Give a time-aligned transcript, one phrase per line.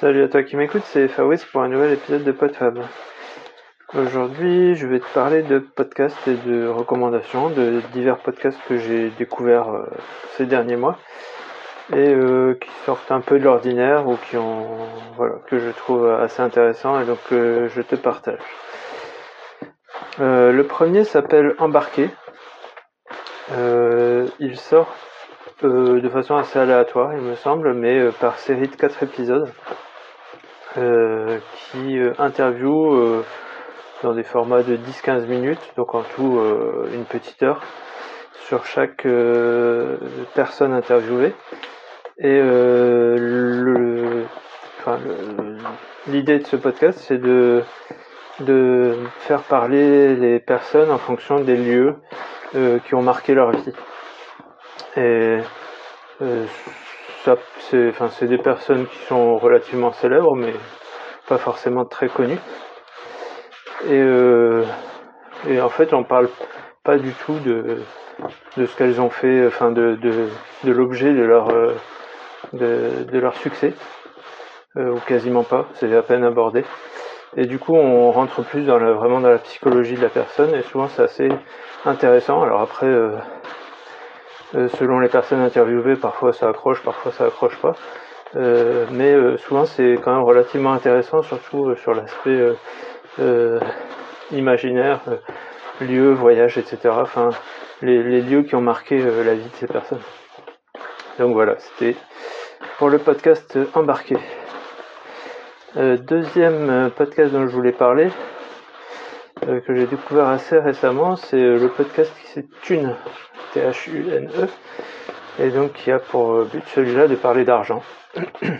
[0.00, 2.80] Salut à toi qui m'écoute, c'est Fabrice pour un nouvel épisode de PodFab.
[3.94, 9.08] Aujourd'hui, je vais te parler de podcasts et de recommandations, de divers podcasts que j'ai
[9.08, 9.86] découverts euh,
[10.36, 10.98] ces derniers mois
[11.94, 14.66] et euh, qui sortent un peu de l'ordinaire ou qui ont,
[15.16, 18.44] voilà, que je trouve assez intéressants et donc euh, je te partage.
[20.18, 22.10] le premier s'appelle Embarqué.
[23.50, 24.94] il sort
[25.62, 29.48] de façon assez aléatoire, il me semble, mais par série de 4 épisodes.
[30.78, 31.38] Euh,
[31.70, 33.24] qui euh, interview euh,
[34.02, 36.38] dans des formats de 10-15 minutes, donc en tout
[36.92, 37.62] une petite heure,
[38.46, 39.06] sur chaque
[40.34, 41.32] personne interviewée.
[42.18, 42.40] Et
[46.08, 47.62] l'idée de ce podcast, c'est de,
[48.40, 51.96] de faire parler les personnes en fonction des lieux
[52.84, 53.72] qui ont marqué leur vie.
[54.98, 55.38] Et
[57.58, 60.52] c'est des personnes qui sont relativement célèbres, mais
[61.28, 62.38] pas forcément très connues.
[63.84, 64.64] Et, euh,
[65.60, 66.28] en fait, on parle
[66.84, 67.78] pas du tout de,
[68.56, 69.98] ce qu'elles ont fait, enfin de,
[70.64, 71.74] l'objet de leur, euh,
[73.34, 73.74] succès,
[74.76, 76.64] euh, ou quasiment pas, c'est à peine abordé.
[77.36, 80.54] Et du coup, on rentre plus dans la, vraiment dans la psychologie de la personne,
[80.54, 81.28] et souvent c'est assez
[81.84, 82.42] intéressant.
[82.42, 82.88] Alors après,
[84.52, 87.74] selon les personnes interviewées, parfois ça accroche, parfois ça accroche pas.
[88.34, 92.52] Euh, mais euh, souvent c'est quand même relativement intéressant, surtout sur l'aspect
[94.32, 95.00] imaginaire,
[95.80, 96.78] lieux, voyages, etc.
[96.90, 97.30] Enfin,
[97.82, 100.00] les, lieux qui ont marqué la vie de ces personnes.
[101.18, 101.96] Donc voilà, c'était
[102.78, 104.16] pour le podcast embarqué.
[105.76, 108.10] deuxième podcast dont je voulais parler,
[109.40, 112.96] que j'ai découvert assez récemment, c'est le podcast qui s'est Thune.
[113.56, 114.48] T-H-U-N-E,
[115.38, 117.82] et donc qui a pour but celui-là de parler d'argent
[118.42, 118.52] et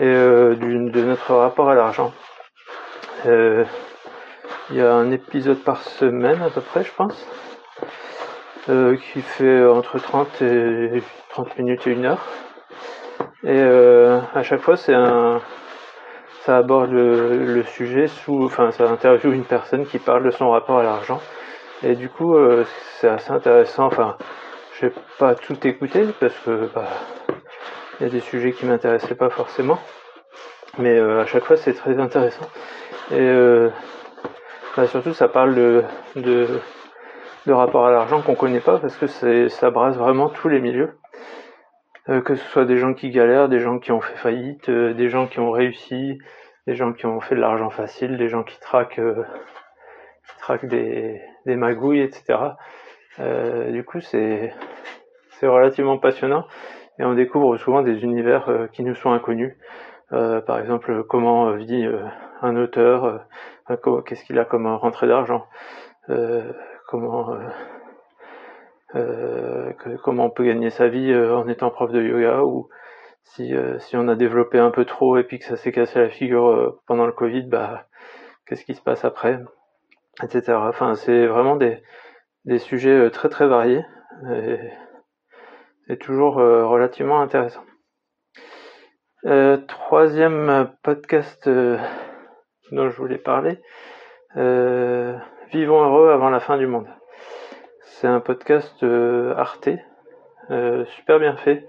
[0.00, 2.14] euh, de notre rapport à l'argent.
[3.26, 3.64] Euh,
[4.70, 7.26] il y a un épisode par semaine à peu près, je pense,
[8.70, 12.24] euh, qui fait entre 30 et 30 minutes et une heure.
[13.44, 15.40] Et à chaque fois, c'est un,
[16.40, 20.50] ça aborde le, le, sujet sous, enfin, ça interviewe une personne qui parle de son
[20.50, 21.20] rapport à l'argent
[21.86, 22.64] et du coup, euh,
[22.98, 23.86] c'est assez intéressant.
[23.86, 24.16] Enfin,
[24.74, 26.88] je vais pas tout écouter parce que bah,
[28.00, 29.78] il y a des sujets qui m'intéressaient pas forcément.
[30.78, 32.46] Mais euh, à chaque fois, c'est très intéressant.
[33.12, 33.70] Et euh,
[34.76, 35.84] bah, surtout, ça parle de,
[36.16, 39.06] de, rapport à l'argent qu'on connaît pas parce que
[39.48, 40.98] ça brasse vraiment tous les milieux.
[42.06, 45.28] que ce soit des gens qui galèrent, des gens qui ont fait faillite, des gens
[45.28, 46.18] qui ont réussi,
[46.66, 49.00] des gens qui ont fait de l'argent facile, des gens qui traquent
[50.40, 52.38] traque des, des magouilles, etc.
[53.18, 54.52] Euh, du coup, c'est
[55.42, 56.46] relativement passionnant
[56.98, 59.56] et on découvre souvent des univers euh, qui nous sont inconnus.
[60.12, 61.88] Euh, par exemple, comment vit
[62.42, 63.26] un auteur,
[64.06, 65.46] qu'est-ce qu'il a comme rentrée d'argent,
[66.86, 67.36] comment
[70.02, 72.68] comment on peut gagner sa vie en étant prof de yoga ou
[73.24, 76.08] si, si on a développé un peu trop et puis que ça s'est cassé la
[76.08, 77.86] figure pendant le Covid, bah
[78.46, 79.40] qu'est-ce qui se passe après?
[80.22, 80.54] Etc.
[80.68, 81.82] Enfin, c'est vraiment des,
[82.46, 83.84] des sujets euh, très très variés
[85.88, 87.64] et, toujours euh, relativement intéressants.
[89.26, 93.60] Euh, troisième podcast dont je voulais parler,
[95.52, 96.88] Vivons heureux avant la fin du monde.
[97.82, 98.84] C'est un podcast
[99.36, 99.70] Arte,
[100.48, 101.66] super bien fait,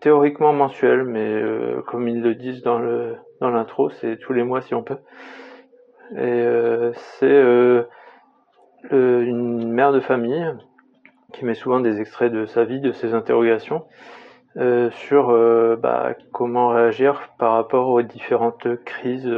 [0.00, 1.42] théoriquement mensuel, mais
[1.86, 4.98] comme ils le disent dans le dans l'intro, c'est tous les mois si on peut.
[6.16, 7.84] Et euh, c'est euh,
[8.90, 10.46] une mère de famille
[11.32, 13.86] qui met souvent des extraits de sa vie, de ses interrogations,
[14.58, 15.28] euh, sur
[15.78, 19.32] bah, comment réagir par rapport aux différentes crises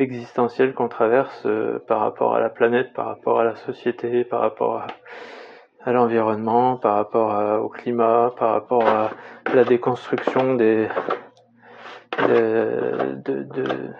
[0.00, 1.46] existentielles qu'on traverse
[1.86, 4.84] par rapport à la planète, par rapport à la société, par rapport
[5.84, 9.10] à, l'environnement, par rapport au climat, par rapport à
[9.54, 10.88] la déconstruction des,
[12.18, 13.92] de, de,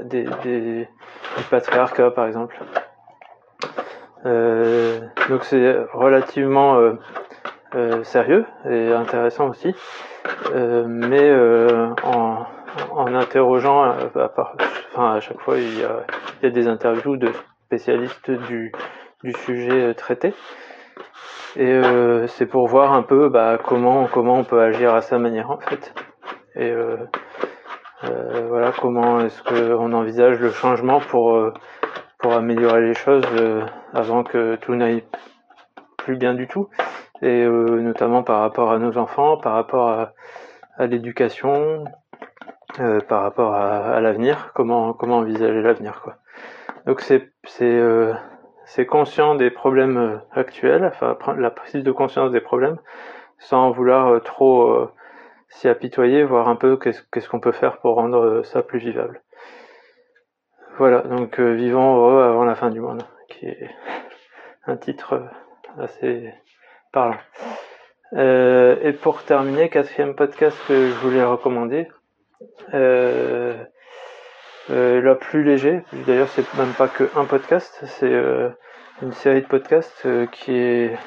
[0.00, 0.88] des, des,
[1.50, 2.58] patriarcat par exemple.
[4.24, 6.92] Euh, donc c'est relativement euh,
[7.74, 9.74] euh, sérieux et intéressant aussi,
[10.54, 11.32] mais
[12.02, 12.46] en,
[13.14, 17.30] interrogeant, à, chaque fois il y, a, des interviews de
[17.66, 18.72] spécialistes du,
[19.44, 20.34] sujet traité.
[21.56, 21.80] Et
[22.28, 25.58] c'est pour voir un peu bah, comment comment on peut agir à sa manière en
[25.58, 25.92] fait.
[28.04, 31.54] Euh, voilà comment est-ce qu'on envisage le changement pour, euh,
[32.18, 35.04] pour améliorer les choses euh, avant que tout n'aille
[35.98, 36.68] plus bien du tout?
[37.24, 40.12] Et notamment par rapport à nos enfants, par rapport à,
[40.76, 41.84] à l'éducation,
[43.08, 46.16] par rapport à, l'avenir, comment comment envisager l'avenir quoi.
[46.84, 47.80] Donc c'est c'est
[48.64, 52.78] c'est conscient des problèmes actuels, enfin la prise de conscience des problèmes,
[53.38, 54.90] sans vouloir trop
[55.52, 59.22] s'y apitoyer, voir un peu qu'est-ce qu'on peut faire pour rendre ça plus vivable.
[60.78, 63.70] Voilà, donc vivons heureux avant la fin du monde, qui est
[64.66, 65.22] un titre
[65.78, 66.32] assez
[66.92, 67.18] parlant.
[68.14, 71.88] Euh, et pour terminer, quatrième podcast que je voulais recommander,
[72.74, 73.56] euh,
[74.70, 78.12] euh, la plus léger, d'ailleurs c'est même pas que un podcast, c'est
[79.00, 80.98] une série de podcasts qui est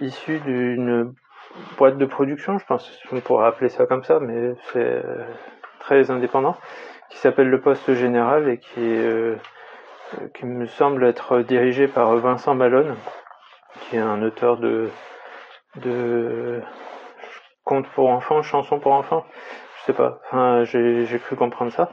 [0.00, 1.14] issue d'une
[1.76, 5.02] boîte de production, je pense qu'on pourrait appeler ça comme ça, mais c'est
[5.80, 6.56] très indépendant,
[7.10, 8.96] qui s'appelle Le Poste Général et qui,
[10.34, 12.94] qui me semble être dirigé par Vincent Malone,
[13.80, 14.88] qui est un auteur de
[15.76, 16.60] de
[17.64, 19.24] contes pour enfants, chansons pour enfants,
[19.78, 21.90] je sais pas, enfin j'ai cru comprendre ça.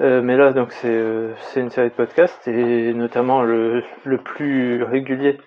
[0.00, 4.82] Euh, mais là donc c'est euh, une série de podcasts et notamment le, le plus
[4.82, 5.38] régulier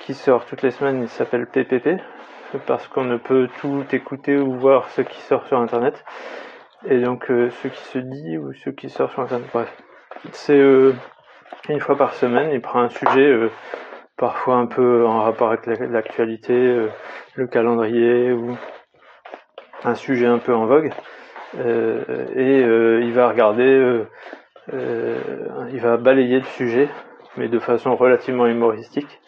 [0.00, 2.00] qui sort toutes les semaines, il s'appelle PPP
[2.66, 6.04] parce qu'on ne peut tout écouter ou voir ce qui sort sur internet
[6.86, 9.48] et donc euh, ce qui se dit ou ce qui sort sur internet.
[9.52, 9.76] Bref,
[10.32, 10.60] c'est
[11.68, 13.48] une fois par semaine, il prend un sujet
[14.16, 16.88] parfois un peu en rapport avec l'actualité, euh,
[17.34, 18.56] le calendrier ou
[19.84, 20.92] un sujet un peu en vogue.
[21.58, 24.02] Euh, et euh, il va regarder,
[24.72, 26.88] il va balayer le sujet,
[27.36, 29.20] mais de façon relativement humoristique,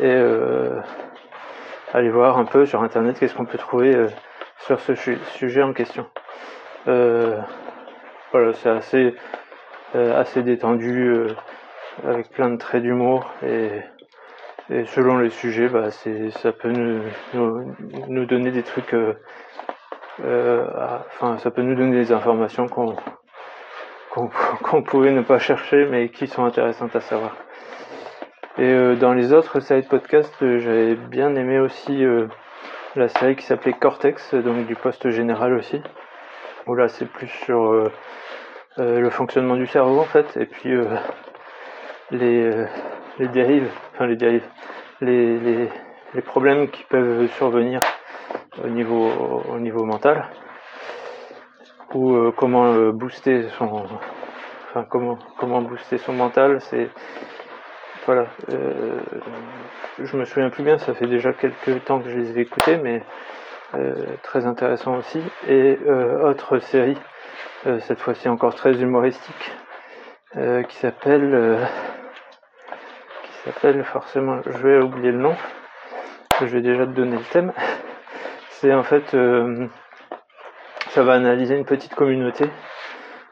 [0.00, 0.14] et
[1.94, 4.06] aller voir un peu sur internet qu'est-ce qu'on peut trouver
[4.58, 6.06] sur ce sujet en question.
[6.86, 9.14] voilà, c'est assez,
[9.94, 11.28] assez détendu,
[12.06, 13.82] avec plein de traits d'humour et
[14.70, 17.00] et selon les sujets, bah, c'est, ça peut nous,
[17.32, 19.14] nous, donner des trucs, euh,
[20.22, 20.66] euh,
[21.06, 22.94] enfin, ça peut nous donner des informations qu'on,
[24.62, 27.34] qu'on, pouvait ne pas chercher, mais qui sont intéressantes à savoir.
[28.58, 32.04] Et euh, dans les autres séries de podcasts, j'avais bien aimé aussi
[32.96, 35.80] la série qui s'appelait Cortex, donc du poste général aussi,
[36.66, 37.90] où là c'est plus sur
[38.76, 40.72] le fonctionnement du cerveau en fait, et puis
[42.10, 42.66] les
[43.18, 44.44] les dérives, enfin les dérives,
[45.00, 45.68] les, les,
[46.14, 47.80] les, problèmes qui peuvent survenir
[48.62, 49.10] au niveau,
[49.48, 50.28] au niveau mental,
[51.94, 53.86] ou euh, comment euh, booster son,
[54.70, 56.90] enfin comment, comment booster son mental, c'est
[58.08, 58.98] voilà, euh,
[60.02, 62.78] je me souviens plus bien, ça fait déjà quelques temps que je les ai écoutés,
[62.78, 63.02] mais
[64.22, 65.20] très intéressant aussi.
[65.46, 65.78] Et
[66.22, 66.96] autre série,
[67.80, 69.52] cette fois-ci encore très humoristique,
[70.32, 71.68] qui s'appelle
[73.44, 75.34] s'appelle forcément, je vais oublier le nom,
[76.40, 77.52] je vais déjà te donner le thème.
[78.50, 79.66] C'est en fait, euh,
[80.90, 82.50] ça va analyser une petite communauté,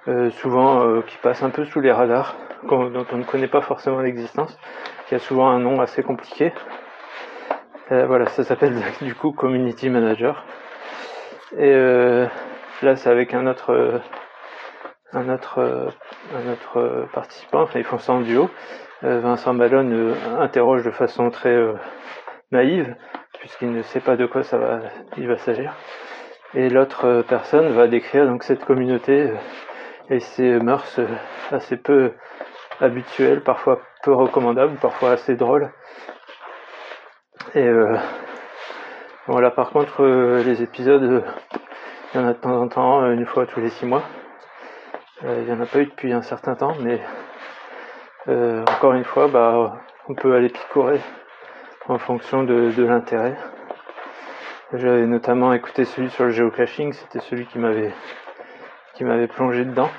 [0.09, 2.35] euh, souvent euh, qui passe un peu sous les radars,
[2.65, 4.59] dont on ne connaît pas forcément l'existence,
[5.09, 6.53] qui a souvent un nom assez compliqué.
[7.91, 10.45] voilà, ça s'appelle du coup Community Manager.
[11.59, 11.73] Et
[12.83, 14.01] là, c'est avec un autre,
[15.13, 15.91] un autre,
[16.35, 17.63] un autre participant.
[17.63, 18.51] Enfin, ils font ça en duo.
[19.05, 21.75] Euh, Vincent Ballon euh, interroge de façon très euh,
[22.51, 22.97] naïve,
[23.39, 24.81] puisqu'il ne sait pas de quoi ça va,
[25.19, 25.75] il va s'agir.
[26.55, 29.31] Et l'autre personne va décrire donc cette communauté
[30.09, 30.99] et ses mœurs
[31.51, 32.13] assez peu
[32.81, 35.71] habituelles, parfois peu recommandables, parfois assez drôles.
[37.55, 37.69] Et
[39.27, 40.05] voilà, par contre,
[40.45, 41.25] les épisodes,
[42.15, 44.03] il y en a de temps en temps, une fois tous les six mois.
[45.23, 47.01] il n'y en a pas eu depuis un certain temps, mais
[48.29, 51.01] euh, encore une fois, bah, on peut aller picorer
[51.87, 53.37] en fonction de, l'intérêt.
[54.73, 57.93] J'avais notamment écouté celui sur le géocaching, c'était celui qui m'avait
[58.95, 59.91] qui m'avait plongé dedans.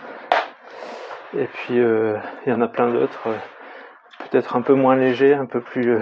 [1.37, 3.37] Et puis euh, il y en a plein d'autres, euh,
[4.29, 5.97] peut-être un peu moins légers, un peu plus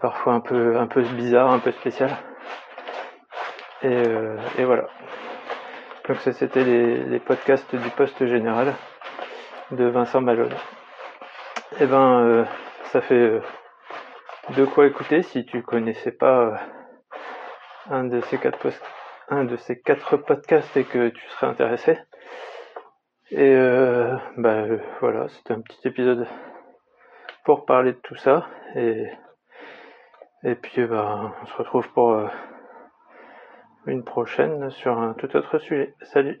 [0.00, 2.10] parfois un peu un peu bizarre, un peu spécial.
[3.82, 4.88] Et, voilà.
[6.08, 8.74] Donc ça c'était les, podcasts du poste général
[9.70, 10.52] de Vincent Malone.
[11.72, 12.44] Et eh ben, euh,
[12.86, 13.40] ça fait euh,
[14.56, 16.56] de quoi écouter si tu connaissais pas euh,
[17.90, 18.38] un de ces
[19.80, 21.96] quatre podcasts et que tu serais intéressé.
[23.32, 23.56] Et
[24.36, 24.66] bah
[25.00, 26.26] voilà, c'était un petit épisode
[27.44, 29.06] pour parler de tout ça et
[30.42, 32.28] et puis bah on se retrouve pour
[33.86, 35.94] une prochaine sur un tout autre sujet.
[36.02, 36.38] Salut